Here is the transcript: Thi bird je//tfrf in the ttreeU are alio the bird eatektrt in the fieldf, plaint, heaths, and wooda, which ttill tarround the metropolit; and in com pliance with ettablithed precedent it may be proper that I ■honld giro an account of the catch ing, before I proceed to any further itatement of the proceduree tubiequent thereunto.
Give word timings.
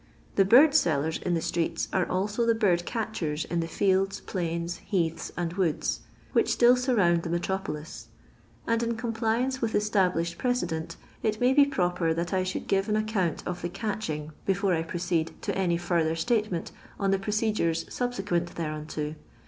Thi 0.35 0.41
bird 0.45 0.71
je//tfrf 0.71 1.21
in 1.21 1.35
the 1.35 1.39
ttreeU 1.41 1.87
are 1.93 2.07
alio 2.09 2.47
the 2.47 2.55
bird 2.55 2.83
eatektrt 2.87 3.45
in 3.51 3.59
the 3.59 3.67
fieldf, 3.67 4.25
plaint, 4.25 4.79
heaths, 4.89 5.31
and 5.37 5.53
wooda, 5.57 5.99
which 6.33 6.57
ttill 6.57 6.73
tarround 6.73 7.21
the 7.21 7.29
metropolit; 7.29 8.05
and 8.65 8.81
in 8.81 8.95
com 8.97 9.13
pliance 9.13 9.61
with 9.61 9.73
ettablithed 9.73 10.39
precedent 10.39 10.95
it 11.21 11.39
may 11.39 11.53
be 11.53 11.65
proper 11.67 12.15
that 12.15 12.33
I 12.33 12.41
■honld 12.41 12.65
giro 12.65 12.85
an 12.87 12.95
account 12.95 13.43
of 13.45 13.61
the 13.61 13.69
catch 13.69 14.09
ing, 14.09 14.31
before 14.43 14.73
I 14.73 14.81
proceed 14.81 15.39
to 15.43 15.55
any 15.55 15.77
further 15.77 16.15
itatement 16.15 16.71
of 16.99 17.11
the 17.11 17.19
proceduree 17.19 17.75
tubiequent 17.85 18.47
thereunto. 18.55 19.13